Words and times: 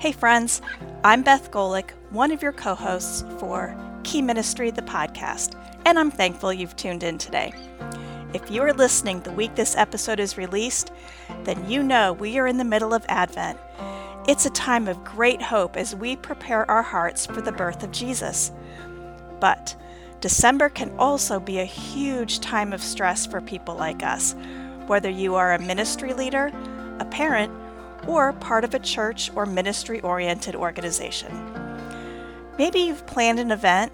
Hey, 0.00 0.12
friends, 0.12 0.62
I'm 1.04 1.22
Beth 1.22 1.50
Golik, 1.50 1.90
one 2.08 2.32
of 2.32 2.40
your 2.40 2.52
co 2.52 2.74
hosts 2.74 3.22
for 3.38 3.76
Key 4.02 4.22
Ministry, 4.22 4.70
the 4.70 4.80
podcast, 4.80 5.54
and 5.84 5.98
I'm 5.98 6.10
thankful 6.10 6.54
you've 6.54 6.74
tuned 6.74 7.02
in 7.02 7.18
today. 7.18 7.52
If 8.32 8.50
you 8.50 8.62
are 8.62 8.72
listening 8.72 9.20
the 9.20 9.30
week 9.30 9.54
this 9.56 9.76
episode 9.76 10.18
is 10.18 10.38
released, 10.38 10.90
then 11.44 11.68
you 11.68 11.82
know 11.82 12.14
we 12.14 12.38
are 12.38 12.46
in 12.46 12.56
the 12.56 12.64
middle 12.64 12.94
of 12.94 13.04
Advent. 13.10 13.58
It's 14.26 14.46
a 14.46 14.50
time 14.50 14.88
of 14.88 15.04
great 15.04 15.42
hope 15.42 15.76
as 15.76 15.94
we 15.94 16.16
prepare 16.16 16.68
our 16.70 16.82
hearts 16.82 17.26
for 17.26 17.42
the 17.42 17.52
birth 17.52 17.82
of 17.82 17.92
Jesus. 17.92 18.52
But 19.38 19.76
December 20.22 20.70
can 20.70 20.98
also 20.98 21.38
be 21.38 21.58
a 21.58 21.64
huge 21.66 22.40
time 22.40 22.72
of 22.72 22.82
stress 22.82 23.26
for 23.26 23.42
people 23.42 23.74
like 23.74 24.02
us, 24.02 24.34
whether 24.86 25.10
you 25.10 25.34
are 25.34 25.52
a 25.52 25.60
ministry 25.60 26.14
leader, 26.14 26.50
a 27.00 27.04
parent, 27.04 27.52
or 28.06 28.32
part 28.34 28.64
of 28.64 28.74
a 28.74 28.78
church 28.78 29.30
or 29.34 29.46
ministry 29.46 30.00
oriented 30.00 30.54
organization. 30.54 31.30
Maybe 32.58 32.80
you've 32.80 33.06
planned 33.06 33.38
an 33.38 33.50
event 33.50 33.92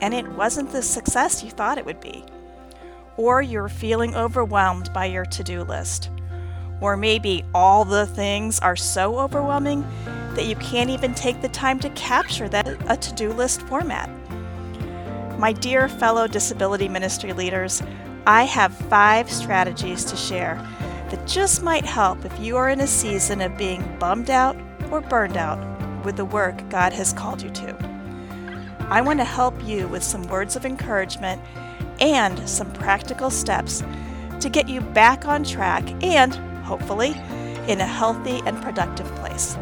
and 0.00 0.12
it 0.12 0.28
wasn't 0.28 0.72
the 0.72 0.82
success 0.82 1.42
you 1.42 1.50
thought 1.50 1.78
it 1.78 1.86
would 1.86 2.00
be. 2.00 2.24
Or 3.16 3.40
you're 3.40 3.68
feeling 3.68 4.14
overwhelmed 4.14 4.92
by 4.92 5.06
your 5.06 5.24
to 5.26 5.42
do 5.44 5.62
list. 5.62 6.10
Or 6.80 6.96
maybe 6.96 7.44
all 7.54 7.84
the 7.84 8.06
things 8.06 8.58
are 8.58 8.76
so 8.76 9.18
overwhelming 9.18 9.86
that 10.34 10.46
you 10.46 10.56
can't 10.56 10.90
even 10.90 11.14
take 11.14 11.40
the 11.40 11.48
time 11.48 11.78
to 11.80 11.90
capture 11.90 12.48
that 12.48 12.66
a 12.88 12.96
to 12.96 13.14
do 13.14 13.32
list 13.32 13.62
format. 13.62 14.10
My 15.38 15.52
dear 15.52 15.88
fellow 15.88 16.26
disability 16.26 16.88
ministry 16.88 17.32
leaders, 17.32 17.82
I 18.26 18.44
have 18.44 18.74
five 18.74 19.30
strategies 19.30 20.04
to 20.06 20.16
share 20.16 20.56
that 21.12 21.28
just 21.28 21.62
might 21.62 21.84
help 21.84 22.24
if 22.24 22.40
you 22.40 22.56
are 22.56 22.70
in 22.70 22.80
a 22.80 22.86
season 22.86 23.42
of 23.42 23.58
being 23.58 23.84
bummed 23.98 24.30
out 24.30 24.56
or 24.90 25.02
burned 25.02 25.36
out 25.36 25.60
with 26.06 26.16
the 26.16 26.24
work 26.24 26.66
God 26.70 26.94
has 26.94 27.12
called 27.12 27.42
you 27.42 27.50
to. 27.50 27.76
I 28.88 29.02
want 29.02 29.20
to 29.20 29.24
help 29.24 29.62
you 29.62 29.86
with 29.88 30.02
some 30.02 30.26
words 30.28 30.56
of 30.56 30.64
encouragement 30.64 31.42
and 32.00 32.48
some 32.48 32.72
practical 32.72 33.28
steps 33.28 33.82
to 34.40 34.48
get 34.48 34.70
you 34.70 34.80
back 34.80 35.26
on 35.26 35.44
track 35.44 35.84
and, 36.02 36.34
hopefully, 36.64 37.10
in 37.68 37.82
a 37.82 37.86
healthy 37.86 38.40
and 38.46 38.60
productive 38.62 39.14
place. 39.16 39.58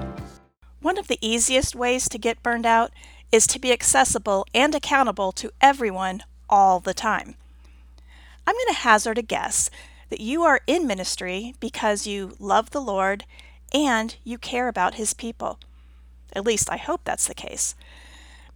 One 0.81 0.99
of 0.99 1.09
the 1.09 1.19
easiest 1.21 1.75
ways 1.75 2.09
to 2.11 2.19
get 2.19 2.45
burned 2.45 2.65
out 2.65 2.93
is 3.33 3.49
to 3.49 3.59
be 3.59 3.73
accessible 3.73 4.47
and 4.55 4.73
accountable 4.73 5.33
to 5.33 5.51
everyone 5.61 6.23
all 6.49 6.79
the 6.79 6.95
time. 6.95 7.35
I'm 8.47 8.55
going 8.55 8.69
to 8.69 8.81
hazard 8.81 9.19
a 9.19 9.23
guess 9.23 9.69
that 10.11 10.21
you 10.21 10.43
are 10.43 10.61
in 10.67 10.87
ministry 10.87 11.55
because 11.61 12.07
you 12.07 12.37
love 12.39 12.71
the 12.71 12.81
Lord 12.81 13.25
and 13.73 14.17
you 14.25 14.37
care 14.37 14.69
about 14.69 14.95
His 14.95 15.15
people. 15.15 15.59
At 16.33 16.45
least 16.45 16.71
I 16.71 16.77
hope 16.77 17.03
that's 17.05 17.27
the 17.27 17.35
case. 17.35 17.75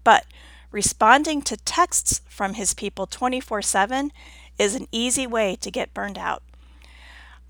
But 0.03 0.27
responding 0.71 1.41
to 1.43 1.57
texts 1.57 2.21
from 2.29 2.55
His 2.55 2.75
people 2.75 3.07
24 3.07 3.63
7 3.63 4.13
is 4.59 4.75
an 4.75 4.89
easy 4.93 5.27
way 5.27 5.57
to 5.61 5.71
get 5.71 5.95
burned 5.95 6.19
out. 6.19 6.43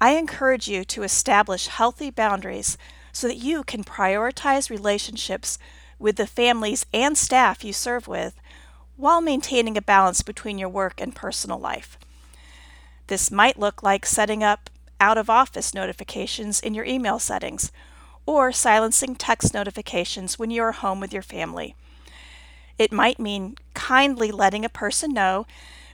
I 0.00 0.10
encourage 0.10 0.68
you 0.68 0.84
to 0.84 1.02
establish 1.02 1.66
healthy 1.66 2.10
boundaries 2.10 2.76
so 3.12 3.26
that 3.26 3.36
you 3.36 3.64
can 3.64 3.84
prioritize 3.84 4.68
relationships 4.68 5.58
with 5.98 6.16
the 6.16 6.26
families 6.26 6.84
and 6.92 7.16
staff 7.16 7.64
you 7.64 7.72
serve 7.72 8.06
with 8.06 8.34
while 8.96 9.20
maintaining 9.20 9.76
a 9.76 9.82
balance 9.82 10.22
between 10.22 10.58
your 10.58 10.68
work 10.68 11.00
and 11.00 11.14
personal 11.14 11.58
life. 11.58 11.98
This 13.06 13.30
might 13.30 13.58
look 13.58 13.82
like 13.82 14.06
setting 14.06 14.42
up 14.42 14.70
out 15.00 15.18
of 15.18 15.28
office 15.28 15.74
notifications 15.74 16.60
in 16.60 16.74
your 16.74 16.84
email 16.84 17.18
settings 17.18 17.70
or 18.26 18.52
silencing 18.52 19.14
text 19.14 19.52
notifications 19.52 20.38
when 20.38 20.50
you 20.50 20.62
are 20.62 20.72
home 20.72 21.00
with 21.00 21.12
your 21.12 21.22
family. 21.22 21.74
It 22.78 22.92
might 22.92 23.18
mean 23.20 23.56
kindly 23.74 24.32
letting 24.32 24.64
a 24.64 24.70
person 24.70 25.12
know 25.12 25.46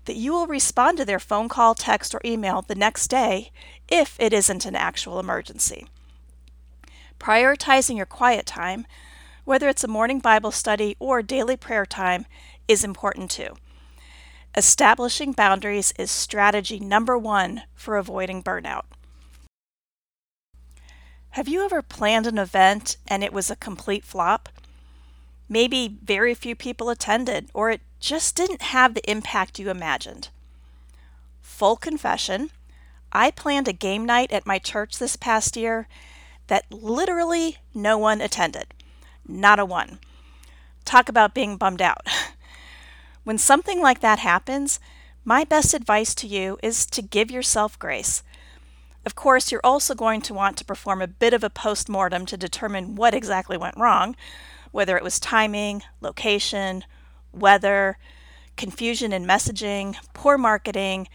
that 0.05 0.17
you 0.17 0.33
will 0.33 0.47
respond 0.47 0.99
to 0.99 1.05
their 1.05 1.19
phone 1.19 1.49
call, 1.49 1.75
text, 1.75 2.15
or 2.15 2.21
email 2.25 2.63
the 2.63 2.75
next 2.75 3.09
day 3.09 3.51
if 3.89 4.17
it 4.19 4.33
isn't 4.33 4.65
an 4.65 4.77
actual 4.77 5.19
emergency. 5.19 5.87
Prioritizing 7.19 7.97
your 7.97 8.07
quiet 8.07 8.47
time, 8.47 8.87
whether 9.45 9.69
it's 9.69 9.85
a 9.85 9.89
morning 9.89 10.21
Bible 10.21 10.53
study 10.53 10.97
or 10.99 11.23
daily 11.23 11.57
prayer 11.57 11.85
time, 11.85 12.25
is 12.67 12.83
important 12.83 13.31
too. 13.31 13.57
Establishing 14.57 15.31
boundaries 15.31 15.93
is 15.97 16.11
strategy 16.11 16.81
number 16.81 17.17
one 17.17 17.63
for 17.75 17.97
avoiding 17.97 18.43
burnout. 18.43 18.83
Have 21.31 21.47
you 21.47 21.65
ever 21.65 21.83
planned 21.83 22.27
an 22.27 22.39
event 22.39 22.97
and 23.07 23.23
it 23.23 23.33
was 23.33 23.49
a 23.49 23.57
complete 23.57 24.05
flop? 24.05 24.49
Maybe 25.49 25.99
very 26.03 26.35
few 26.35 26.57
people 26.57 26.91
attended, 26.91 27.49
or 27.55 27.71
it 27.71 27.81
just 28.01 28.35
didn't 28.35 28.63
have 28.63 28.95
the 28.95 29.09
impact 29.09 29.61
you 29.61 29.71
imagined. 29.71 30.31
Full 31.43 31.77
confession 31.77 32.51
I 33.13 33.31
planned 33.31 33.69
a 33.69 33.73
game 33.73 34.05
night 34.05 34.33
at 34.33 34.47
my 34.47 34.59
church 34.59 34.99
this 34.99 35.17
past 35.17 35.57
year 35.57 35.87
that 36.49 36.73
literally 36.73 37.59
no 37.73 37.99
one 37.99 38.21
attended. 38.21 38.75
Not 39.27 39.61
a 39.61 39.65
one. 39.65 40.01
Talk 40.85 41.09
about 41.09 41.35
being 41.35 41.57
bummed 41.57 41.83
out. 41.83 42.07
When 43.31 43.39
something 43.39 43.81
like 43.81 44.01
that 44.01 44.19
happens, 44.19 44.81
my 45.25 45.45
best 45.45 45.73
advice 45.73 46.17
to 46.17 46.27
you 46.27 46.59
is 46.65 46.85
to 46.87 47.01
give 47.01 47.31
yourself 47.31 47.79
grace. 47.79 48.25
Of 49.07 49.15
course, 49.15 49.53
you're 49.53 49.61
also 49.63 49.95
going 49.95 50.21
to 50.23 50.35
want 50.35 50.57
to 50.57 50.65
perform 50.65 51.01
a 51.01 51.07
bit 51.07 51.33
of 51.33 51.45
a 51.45 51.49
post 51.49 51.89
mortem 51.89 52.27
to 52.27 52.37
determine 52.37 52.97
what 52.97 53.15
exactly 53.15 53.57
went 53.57 53.77
wrong, 53.77 54.17
whether 54.73 54.97
it 54.97 55.05
was 55.05 55.21
timing, 55.21 55.85
location, 56.01 56.83
weather, 57.33 57.99
confusion 58.57 59.13
in 59.13 59.25
messaging, 59.25 59.95
poor 60.13 60.37
marketing, 60.37 61.07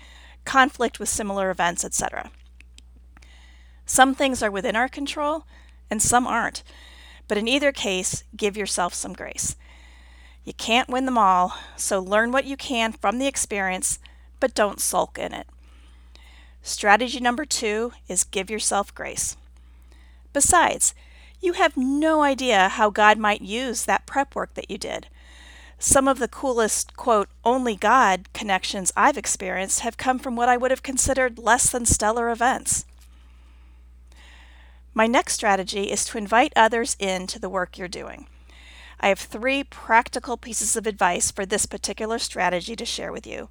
conflict 0.46 1.02
with 1.02 1.10
similar 1.10 1.50
events, 1.50 1.84
etc. 1.84 2.32
Some 3.86 4.16
things 4.16 4.42
are 4.42 4.50
within 4.50 4.78
our 4.78 4.88
control 4.88 5.46
and 5.92 6.02
some 6.02 6.26
aren't, 6.26 6.64
but 7.28 7.38
in 7.38 7.50
either 7.50 7.74
case, 7.74 8.24
give 8.38 8.56
yourself 8.56 8.94
some 8.94 9.12
grace. 9.12 9.58
You 10.46 10.54
can't 10.54 10.88
win 10.88 11.06
them 11.06 11.18
all, 11.18 11.58
so 11.76 12.00
learn 12.00 12.32
what 12.32 12.46
you 12.46 12.56
can 12.56 12.92
from 12.94 13.18
the 13.18 13.26
experience, 13.26 13.98
but 14.40 14.54
don't 14.54 14.80
sulk 14.80 15.18
in 15.18 15.34
it. 15.34 15.48
Strategy 16.62 17.20
number 17.20 17.46
two 17.46 17.94
is 18.08 18.24
give 18.24 18.50
yourself 18.50 18.94
grace. 18.94 19.36
Besides, 20.34 20.94
you 21.42 21.54
have 21.54 21.76
no 21.76 22.22
idea 22.22 22.70
how 22.70 22.90
God 22.90 23.18
might 23.18 23.42
use 23.42 23.86
that 23.86 24.06
prep 24.06 24.36
work 24.36 24.54
that 24.54 24.70
you 24.70 24.78
did. 24.78 25.08
Some 25.80 26.08
of 26.08 26.20
the 26.20 26.28
coolest, 26.28 26.96
quote, 26.96 27.30
only 27.44 27.76
God 27.76 28.32
connections 28.34 28.94
I've 28.96 29.18
experienced 29.18 29.82
have 29.82 29.98
come 29.98 30.20
from 30.20 30.36
what 30.36 30.50
I 30.50 30.58
would 30.58 30.72
have 30.72 30.84
considered 30.84 31.40
less 31.40 31.70
than 31.70 31.86
stellar 31.86 32.30
events. 32.30 32.86
My 34.94 35.08
next 35.08 35.34
strategy 35.34 35.92
is 35.92 36.06
to 36.06 36.18
invite 36.18 36.54
others 36.56 36.96
into 37.00 37.40
the 37.40 37.50
work 37.50 37.78
you're 37.78 37.88
doing. 37.88 38.28
I 39.00 39.10
have 39.10 39.20
three 39.20 39.64
practical 39.64 40.38
pieces 40.38 40.76
of 40.76 40.88
advice 40.88 41.32
for 41.32 41.46
this 41.46 41.66
particular 41.66 42.20
strategy 42.20 42.76
to 42.76 42.86
share 42.86 43.12
with 43.12 43.28
you, 43.28 43.50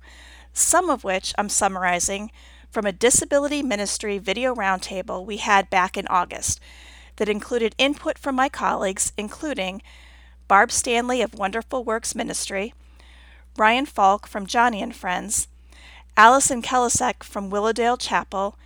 some 0.53 0.91
of 0.91 1.05
which 1.05 1.35
I'm 1.37 1.49
summarizing 1.49 2.31
from 2.71 2.87
a 2.87 2.93
disability 2.93 3.63
ministry 3.63 4.19
video 4.19 4.55
roundtable 4.55 5.25
we 5.25 5.37
had 5.37 5.71
back 5.71 5.97
in 5.97 6.07
August 6.09 6.61
that 7.17 7.29
included 7.29 7.75
input 7.79 8.19
from 8.19 8.35
my 8.35 8.49
colleagues, 8.49 9.13
including 9.17 9.81
Barb 10.49 10.73
Stanley 10.73 11.23
of 11.23 11.35
Wonderful 11.35 11.85
Works 11.85 12.15
Ministry, 12.15 12.75
Ryan 13.57 13.87
Falk 13.87 14.27
from 14.27 14.47
Joni 14.47 14.83
and 14.83 14.95
Friends, 14.95 15.49
Allison 16.17 16.63
Kellisek 16.63 17.23
from 17.23 17.51
Willowdale 17.51 17.97
Chapel, 17.97 18.57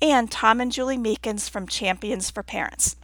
and 0.00 0.30
Tom 0.30 0.60
and 0.60 0.70
Julie 0.70 0.98
Meekins 0.98 1.48
from 1.48 1.66
Champions 1.66 2.30
for 2.30 2.42
Parents. 2.42 2.96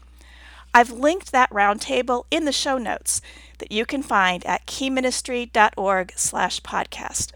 I've 0.75 0.91
linked 0.91 1.33
that 1.33 1.51
roundtable 1.51 2.25
in 2.31 2.47
the 2.47 2.53
show 2.53 2.79
notes 2.79 3.21
that 3.59 3.71
you 3.71 3.85
can 3.85 4.03
find 4.03 4.45
at 4.47 4.67
keyministry.org 4.67 6.13
slash 6.17 6.61
podcast. 6.63 7.31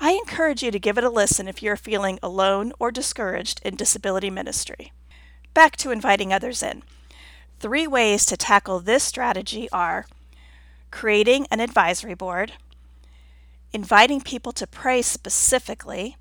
I 0.00 0.12
encourage 0.12 0.64
you 0.64 0.72
to 0.72 0.78
give 0.80 0.98
it 0.98 1.04
a 1.04 1.10
listen 1.10 1.46
if 1.46 1.62
you're 1.62 1.76
feeling 1.76 2.18
alone 2.24 2.72
or 2.80 2.90
discouraged 2.90 3.60
in 3.64 3.76
disability 3.76 4.30
ministry. 4.30 4.92
Back 5.54 5.76
to 5.76 5.92
inviting 5.92 6.32
others 6.32 6.60
in. 6.60 6.82
Three 7.60 7.86
ways 7.86 8.26
to 8.26 8.36
tackle 8.36 8.80
this 8.80 9.04
strategy 9.04 9.70
are 9.70 10.06
creating 10.90 11.46
an 11.52 11.60
advisory 11.60 12.14
board, 12.14 12.54
inviting 13.72 14.20
people 14.20 14.52
to 14.52 14.66
pray 14.66 15.02
specifically, 15.02 16.16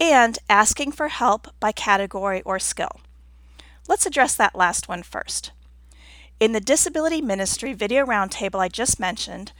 and 0.00 0.38
asking 0.48 0.92
for 0.92 1.08
help 1.08 1.48
by 1.60 1.70
category 1.70 2.42
or 2.42 2.58
skill. 2.58 3.00
Let's 3.88 4.04
address 4.04 4.34
that 4.34 4.54
last 4.54 4.88
one 4.88 5.02
first. 5.04 5.52
In 6.40 6.52
the 6.52 6.60
Disability 6.60 7.20
Ministry 7.20 7.74
video 7.74 8.06
roundtable 8.06 8.60
I 8.60 8.68
just 8.68 8.98
mentioned, 8.98 9.52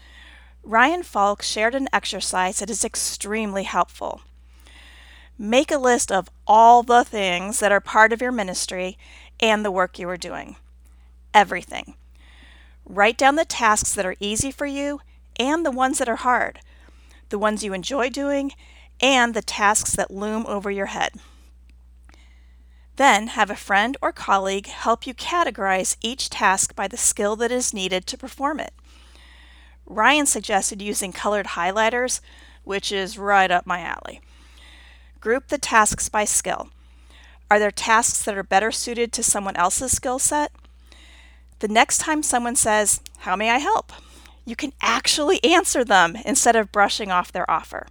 Ryan 0.62 1.02
Falk 1.02 1.42
shared 1.42 1.74
an 1.74 1.88
exercise 1.92 2.58
that 2.58 2.70
is 2.70 2.86
extremely 2.86 3.64
helpful. 3.64 4.22
Make 5.36 5.70
a 5.70 5.76
list 5.76 6.10
of 6.10 6.30
all 6.46 6.82
the 6.82 7.04
things 7.04 7.60
that 7.60 7.70
are 7.70 7.82
part 7.82 8.14
of 8.14 8.22
your 8.22 8.32
ministry 8.32 8.96
and 9.38 9.62
the 9.62 9.70
work 9.70 9.98
you 9.98 10.08
are 10.08 10.16
doing. 10.16 10.56
Everything. 11.34 11.96
Write 12.86 13.18
down 13.18 13.34
the 13.34 13.44
tasks 13.44 13.92
that 13.92 14.06
are 14.06 14.16
easy 14.18 14.50
for 14.50 14.64
you 14.64 15.02
and 15.38 15.66
the 15.66 15.70
ones 15.70 15.98
that 15.98 16.08
are 16.08 16.16
hard, 16.16 16.60
the 17.28 17.38
ones 17.38 17.62
you 17.62 17.74
enjoy 17.74 18.08
doing, 18.08 18.52
and 19.02 19.34
the 19.34 19.42
tasks 19.42 19.94
that 19.96 20.10
loom 20.10 20.46
over 20.46 20.70
your 20.70 20.86
head. 20.86 21.12
Then 23.00 23.28
have 23.28 23.48
a 23.48 23.56
friend 23.56 23.96
or 24.02 24.12
colleague 24.12 24.66
help 24.66 25.06
you 25.06 25.14
categorize 25.14 25.96
each 26.02 26.28
task 26.28 26.76
by 26.76 26.86
the 26.86 26.98
skill 26.98 27.34
that 27.36 27.50
is 27.50 27.72
needed 27.72 28.06
to 28.06 28.18
perform 28.18 28.60
it. 28.60 28.74
Ryan 29.86 30.26
suggested 30.26 30.82
using 30.82 31.10
colored 31.10 31.56
highlighters, 31.56 32.20
which 32.62 32.92
is 32.92 33.16
right 33.16 33.50
up 33.50 33.64
my 33.64 33.80
alley. 33.80 34.20
Group 35.18 35.48
the 35.48 35.56
tasks 35.56 36.10
by 36.10 36.26
skill. 36.26 36.68
Are 37.50 37.58
there 37.58 37.70
tasks 37.70 38.22
that 38.24 38.36
are 38.36 38.42
better 38.42 38.70
suited 38.70 39.14
to 39.14 39.22
someone 39.22 39.56
else's 39.56 39.92
skill 39.92 40.18
set? 40.18 40.52
The 41.60 41.68
next 41.68 42.02
time 42.02 42.22
someone 42.22 42.54
says, 42.54 43.00
How 43.20 43.34
may 43.34 43.48
I 43.48 43.60
help? 43.60 43.94
you 44.44 44.54
can 44.54 44.74
actually 44.82 45.42
answer 45.56 45.84
them 45.84 46.18
instead 46.26 46.54
of 46.54 46.70
brushing 46.70 47.10
off 47.10 47.32
their 47.32 47.50
offer. 47.50 47.86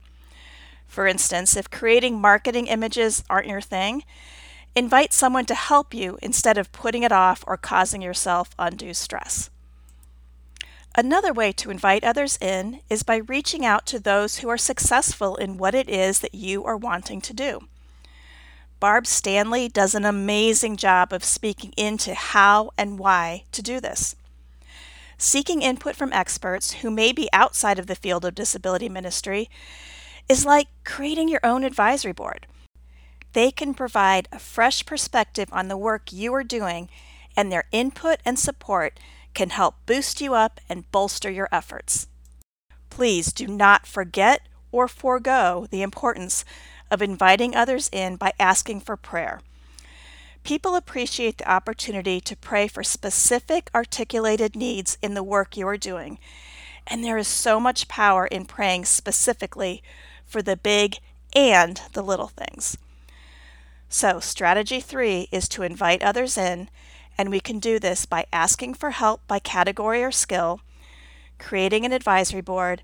For 0.88 1.08
instance, 1.08 1.58
if 1.58 1.72
creating 1.72 2.22
marketing 2.22 2.68
images 2.68 3.24
aren't 3.28 3.48
your 3.48 3.62
thing, 3.62 4.04
invite 4.76 5.14
someone 5.14 5.46
to 5.46 5.56
help 5.56 5.94
you 5.94 6.18
instead 6.22 6.58
of 6.58 6.72
putting 6.72 7.04
it 7.04 7.12
off 7.12 7.44
or 7.48 7.58
causing 7.58 8.02
yourself 8.02 8.52
undue 8.58 8.94
stress. 8.94 9.50
Another 10.96 11.32
way 11.32 11.52
to 11.54 11.70
invite 11.70 12.04
others 12.04 12.38
in 12.42 12.82
is 12.90 13.04
by 13.04 13.18
reaching 13.18 13.66
out 13.66 13.86
to 13.88 14.00
those 14.00 14.40
who 14.40 14.50
are 14.50 14.58
successful 14.58 15.36
in 15.36 15.58
what 15.58 15.76
it 15.76 15.90
is 15.90 16.20
that 16.20 16.34
you 16.34 16.66
are 16.66 16.78
wanting 16.78 17.22
to 17.22 17.34
do. 17.34 17.62
Barb 18.80 19.06
Stanley 19.06 19.68
does 19.68 19.94
an 19.94 20.06
amazing 20.06 20.78
job 20.78 21.12
of 21.12 21.24
speaking 21.24 21.74
into 21.76 22.14
how 22.14 22.72
and 22.78 22.98
why 22.98 23.44
to 23.52 23.62
do 23.62 23.80
this. 23.80 24.16
Seeking 25.18 25.62
input 25.62 25.98
from 25.98 26.14
experts 26.14 26.76
who 26.76 26.90
may 26.90 27.12
be 27.12 27.30
outside 27.34 27.78
of 27.78 27.88
the 27.88 27.96
field 27.96 28.24
of 28.24 28.36
disability 28.36 28.88
ministry 28.88 29.50
is 30.30 30.46
like 30.46 30.70
creating 30.86 31.28
your 31.28 31.42
own 31.44 31.66
advisory 31.66 32.14
board. 32.14 32.48
They 33.34 33.52
can 33.52 33.74
provide 33.74 34.28
a 34.32 34.40
fresh 34.40 34.86
perspective 34.86 35.50
on 35.52 35.68
the 35.68 35.78
work 35.78 36.12
you 36.12 36.34
are 36.34 36.44
doing, 36.44 36.90
and 37.38 37.52
their 37.52 37.66
input 37.72 38.20
and 38.26 38.40
support 38.40 39.00
can 39.34 39.52
help 39.52 39.76
boost 39.86 40.20
you 40.20 40.34
up 40.34 40.60
and 40.68 40.92
bolster 40.92 41.30
your 41.30 41.48
efforts. 41.52 42.08
Please 42.90 43.32
do 43.32 43.48
not 43.48 43.86
forget 43.86 44.42
or 44.72 44.88
forego 44.88 45.68
the 45.70 45.82
importance 45.82 46.44
of 46.92 47.02
inviting 47.02 47.56
others 47.56 47.90
in 47.92 48.16
by 48.16 48.34
asking 48.40 48.82
for 48.82 48.98
prayer. 48.98 49.42
People 50.44 50.76
appreciate 50.76 51.38
the 51.38 51.52
opportunity 51.52 52.20
to 52.22 52.36
pray 52.36 52.68
for 52.68 52.84
specific 52.84 53.70
articulated 53.76 54.56
needs 54.56 54.98
in 55.02 55.14
the 55.14 55.24
work 55.24 55.56
you 55.56 55.68
are 55.68 55.78
doing, 55.78 56.18
and 56.88 57.04
there 57.04 57.18
is 57.18 57.28
so 57.28 57.60
much 57.60 57.88
power 57.88 58.26
in 58.26 58.46
praying 58.46 58.86
specifically 58.86 59.84
for 60.26 60.42
the 60.42 60.58
big 60.58 60.98
and 61.36 61.82
the 61.94 62.02
little 62.02 62.30
things. 62.30 62.78
So, 63.92 64.20
strategy 64.20 64.80
three 64.80 65.28
is 65.32 65.50
to 65.50 65.64
invite 65.64 66.04
others 66.04 66.38
in, 66.38 66.70
and 67.18 67.32
we 67.32 67.40
can 67.40 67.58
do 67.58 67.80
this 67.80 68.06
by 68.06 68.28
asking 68.32 68.76
for 68.76 68.92
help 68.92 69.28
by 69.28 69.40
category 69.40 70.04
or 70.04 70.12
skill, 70.12 70.62
creating 71.40 71.86
an 71.86 71.92
advisory 71.92 72.42
board, 72.42 72.84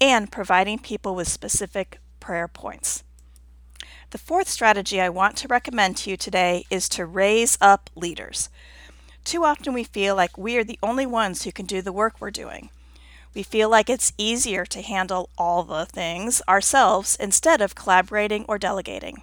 and 0.00 0.32
providing 0.32 0.78
people 0.78 1.14
with 1.14 1.28
specific 1.28 1.98
prayer 2.20 2.48
points. 2.48 3.04
The 4.10 4.18
fourth 4.18 4.48
strategy 4.48 4.98
I 4.98 5.10
want 5.10 5.36
to 5.36 5.48
recommend 5.48 5.98
to 5.98 6.10
you 6.10 6.16
today 6.16 6.64
is 6.70 6.88
to 6.90 7.04
raise 7.04 7.58
up 7.60 7.90
leaders. 7.94 8.48
Too 9.24 9.44
often 9.44 9.74
we 9.74 9.84
feel 9.84 10.16
like 10.16 10.38
we 10.38 10.56
are 10.56 10.64
the 10.64 10.78
only 10.82 11.06
ones 11.06 11.42
who 11.42 11.52
can 11.52 11.66
do 11.66 11.82
the 11.82 11.92
work 11.92 12.14
we're 12.18 12.30
doing. 12.30 12.70
We 13.34 13.42
feel 13.42 13.68
like 13.68 13.90
it's 13.90 14.14
easier 14.16 14.64
to 14.64 14.80
handle 14.80 15.28
all 15.36 15.62
the 15.64 15.84
things 15.84 16.40
ourselves 16.48 17.16
instead 17.20 17.60
of 17.60 17.74
collaborating 17.74 18.46
or 18.48 18.58
delegating. 18.58 19.22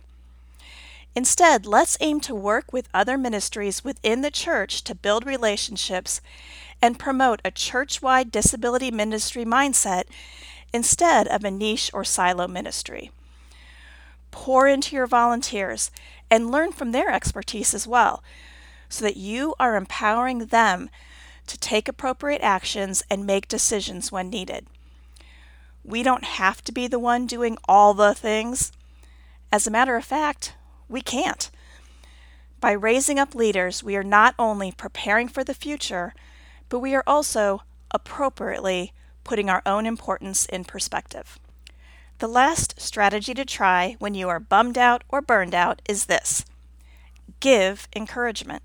Instead, 1.17 1.65
let's 1.65 1.97
aim 1.99 2.19
to 2.19 2.35
work 2.35 2.71
with 2.71 2.87
other 2.93 3.17
ministries 3.17 3.83
within 3.83 4.21
the 4.21 4.29
church 4.29 4.83
to 4.83 4.93
build 4.93 5.25
relationships 5.25 6.21
and 6.79 6.99
promote 6.99 7.41
a 7.43 7.49
church 7.49 8.03
wide 8.03 8.29
disability 8.29 8.91
ministry 8.91 9.43
mindset 9.43 10.03
instead 10.71 11.27
of 11.27 11.43
a 11.43 11.49
niche 11.49 11.89
or 11.91 12.03
silo 12.03 12.47
ministry 12.47 13.09
pour 14.29 14.67
into 14.67 14.95
your 14.95 15.07
volunteers 15.07 15.89
and 16.29 16.51
learn 16.51 16.71
from 16.71 16.91
their 16.91 17.09
expertise 17.09 17.73
as 17.73 17.87
well, 17.87 18.21
so 18.87 19.03
that 19.03 19.17
you 19.17 19.55
are 19.59 19.75
empowering 19.75 20.45
them 20.45 20.87
to 21.47 21.57
take 21.57 21.87
appropriate 21.87 22.41
actions 22.43 23.01
and 23.09 23.25
make 23.25 23.47
decisions 23.47 24.11
when 24.11 24.29
needed. 24.29 24.67
We 25.83 26.03
don't 26.03 26.25
have 26.25 26.63
to 26.65 26.71
be 26.71 26.85
the 26.85 26.99
one 26.99 27.25
doing 27.25 27.57
all 27.67 27.95
the 27.95 28.13
things. 28.13 28.71
As 29.51 29.65
a 29.65 29.71
matter 29.71 29.95
of 29.95 30.05
fact, 30.05 30.53
we 30.89 31.01
can't. 31.01 31.49
By 32.59 32.71
raising 32.71 33.19
up 33.19 33.35
leaders, 33.35 33.83
we 33.83 33.95
are 33.95 34.03
not 34.03 34.33
only 34.39 34.71
preparing 34.71 35.27
for 35.27 35.43
the 35.43 35.53
future, 35.53 36.13
but 36.69 36.79
we 36.79 36.95
are 36.95 37.03
also 37.05 37.61
appropriately 37.91 38.93
putting 39.23 39.49
our 39.49 39.61
own 39.65 39.85
importance 39.85 40.45
in 40.45 40.63
perspective. 40.63 41.39
The 42.19 42.27
last 42.27 42.81
strategy 42.81 43.33
to 43.35 43.45
try 43.45 43.95
when 43.99 44.15
you 44.15 44.27
are 44.27 44.39
bummed 44.39 44.77
out 44.77 45.03
or 45.07 45.21
burned 45.21 45.53
out 45.53 45.81
is 45.87 46.05
this 46.05 46.45
give 47.39 47.87
encouragement. 47.95 48.63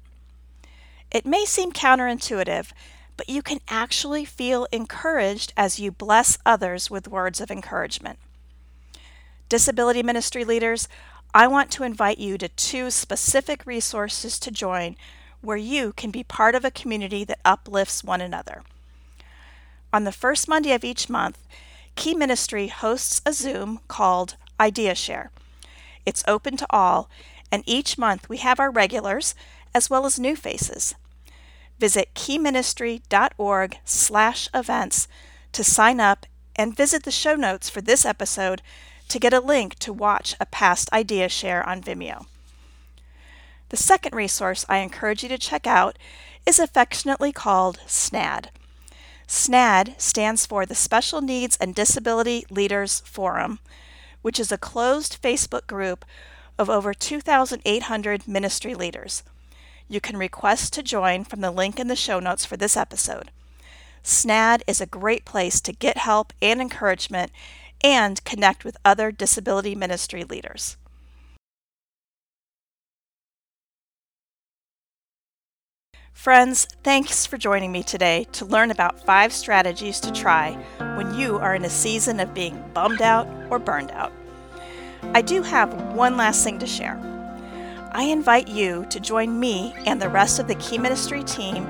It 1.10 1.26
may 1.26 1.44
seem 1.44 1.72
counterintuitive, 1.72 2.72
but 3.18 3.28
you 3.28 3.42
can 3.42 3.60
actually 3.68 4.24
feel 4.24 4.66
encouraged 4.72 5.52
as 5.56 5.78
you 5.78 5.92
bless 5.92 6.38
others 6.46 6.90
with 6.90 7.08
words 7.08 7.40
of 7.40 7.50
encouragement. 7.50 8.18
Disability 9.50 10.02
ministry 10.02 10.44
leaders, 10.44 10.88
I 11.34 11.46
want 11.46 11.70
to 11.72 11.84
invite 11.84 12.18
you 12.18 12.36
to 12.36 12.48
two 12.48 12.90
specific 12.90 13.64
resources 13.64 14.38
to 14.38 14.50
join 14.50 14.96
where 15.40 15.56
you 15.56 15.94
can 15.94 16.10
be 16.10 16.22
part 16.22 16.54
of 16.54 16.64
a 16.64 16.70
community 16.70 17.24
that 17.24 17.40
uplifts 17.44 18.04
one 18.04 18.20
another. 18.20 18.62
On 19.94 20.04
the 20.04 20.12
first 20.12 20.46
Monday 20.46 20.72
of 20.72 20.84
each 20.84 21.08
month, 21.08 21.38
Key 21.96 22.14
Ministry 22.14 22.68
hosts 22.68 23.22
a 23.24 23.32
Zoom 23.32 23.80
called 23.88 24.36
Idea 24.60 24.94
Share. 24.94 25.30
It's 26.04 26.24
open 26.28 26.56
to 26.58 26.66
all, 26.70 27.08
and 27.50 27.62
each 27.66 27.96
month 27.96 28.28
we 28.28 28.38
have 28.38 28.60
our 28.60 28.70
regulars 28.70 29.34
as 29.74 29.88
well 29.88 30.04
as 30.04 30.18
new 30.18 30.36
faces. 30.36 30.94
Visit 31.78 32.14
keyministry.org 32.14 33.78
slash 33.84 34.48
events 34.52 35.08
to 35.52 35.64
sign 35.64 35.98
up 35.98 36.26
and 36.56 36.76
visit 36.76 37.04
the 37.04 37.10
show 37.10 37.34
notes 37.34 37.70
for 37.70 37.80
this 37.80 38.04
episode 38.04 38.60
to 39.12 39.18
get 39.18 39.34
a 39.34 39.40
link 39.40 39.78
to 39.78 39.92
watch 39.92 40.34
a 40.40 40.46
past 40.46 40.90
Idea 40.90 41.28
Share 41.28 41.68
on 41.68 41.82
Vimeo. 41.82 42.24
The 43.68 43.76
second 43.76 44.14
resource 44.14 44.64
I 44.70 44.78
encourage 44.78 45.22
you 45.22 45.28
to 45.28 45.36
check 45.36 45.66
out 45.66 45.98
is 46.46 46.58
affectionately 46.58 47.30
called 47.30 47.78
SNAD. 47.86 48.50
SNAD 49.26 50.00
stands 50.00 50.46
for 50.46 50.64
the 50.64 50.74
Special 50.74 51.20
Needs 51.20 51.58
and 51.60 51.74
Disability 51.74 52.46
Leaders 52.48 53.00
Forum, 53.00 53.58
which 54.22 54.40
is 54.40 54.50
a 54.50 54.56
closed 54.56 55.20
Facebook 55.20 55.66
group 55.66 56.06
of 56.58 56.70
over 56.70 56.94
2,800 56.94 58.26
ministry 58.26 58.74
leaders. 58.74 59.22
You 59.88 60.00
can 60.00 60.16
request 60.16 60.72
to 60.72 60.82
join 60.82 61.24
from 61.24 61.42
the 61.42 61.50
link 61.50 61.78
in 61.78 61.88
the 61.88 61.96
show 61.96 62.18
notes 62.18 62.46
for 62.46 62.56
this 62.56 62.78
episode. 62.78 63.30
SNAD 64.02 64.62
is 64.66 64.80
a 64.80 64.86
great 64.86 65.26
place 65.26 65.60
to 65.60 65.72
get 65.74 65.98
help 65.98 66.32
and 66.40 66.62
encouragement 66.62 67.30
and 67.82 68.24
connect 68.24 68.64
with 68.64 68.76
other 68.84 69.10
disability 69.10 69.74
ministry 69.74 70.24
leaders. 70.24 70.76
Friends, 76.12 76.68
thanks 76.84 77.26
for 77.26 77.36
joining 77.36 77.72
me 77.72 77.82
today 77.82 78.26
to 78.32 78.44
learn 78.44 78.70
about 78.70 79.04
five 79.04 79.32
strategies 79.32 79.98
to 79.98 80.12
try 80.12 80.52
when 80.96 81.18
you 81.18 81.38
are 81.38 81.56
in 81.56 81.64
a 81.64 81.70
season 81.70 82.20
of 82.20 82.32
being 82.32 82.62
bummed 82.74 83.02
out 83.02 83.26
or 83.50 83.58
burned 83.58 83.90
out. 83.90 84.12
I 85.14 85.22
do 85.22 85.42
have 85.42 85.74
one 85.94 86.16
last 86.16 86.44
thing 86.44 86.60
to 86.60 86.66
share. 86.66 86.96
I 87.90 88.04
invite 88.04 88.46
you 88.46 88.86
to 88.90 89.00
join 89.00 89.40
me 89.40 89.74
and 89.84 90.00
the 90.00 90.08
rest 90.08 90.38
of 90.38 90.46
the 90.46 90.54
Key 90.54 90.78
Ministry 90.78 91.24
team 91.24 91.66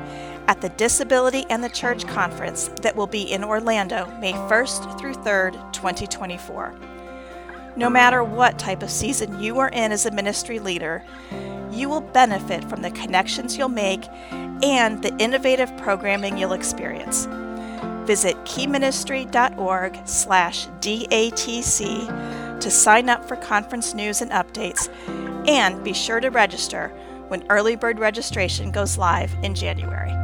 at 0.48 0.60
the 0.60 0.68
Disability 0.70 1.44
and 1.50 1.62
the 1.62 1.68
Church 1.68 2.06
Conference 2.06 2.68
that 2.82 2.96
will 2.96 3.06
be 3.06 3.32
in 3.32 3.44
Orlando 3.44 4.06
May 4.18 4.32
1st 4.32 4.98
through 4.98 5.14
3rd, 5.14 5.72
2024. 5.72 6.74
No 7.76 7.88
matter 7.88 8.22
what 8.22 8.58
type 8.58 8.82
of 8.82 8.90
season 8.90 9.40
you 9.40 9.58
are 9.58 9.70
in 9.70 9.92
as 9.92 10.04
a 10.04 10.10
ministry 10.10 10.58
leader, 10.58 11.02
you 11.70 11.88
will 11.88 12.00
benefit 12.00 12.64
from 12.64 12.82
the 12.82 12.90
connections 12.90 13.56
you'll 13.56 13.68
make 13.68 14.06
and 14.30 15.02
the 15.02 15.16
innovative 15.16 15.74
programming 15.78 16.36
you'll 16.36 16.52
experience. 16.52 17.26
Visit 18.06 18.36
keyministry.org 18.44 19.98
slash 20.06 20.66
DATC 20.80 22.60
to 22.60 22.70
sign 22.70 23.08
up 23.08 23.26
for 23.26 23.36
conference 23.36 23.94
news 23.94 24.20
and 24.20 24.30
updates, 24.32 24.88
and 25.48 25.82
be 25.82 25.92
sure 25.92 26.20
to 26.20 26.28
register 26.28 26.88
when 27.28 27.44
early 27.48 27.76
bird 27.76 27.98
registration 27.98 28.70
goes 28.70 28.98
live 28.98 29.34
in 29.42 29.54
January. 29.54 30.21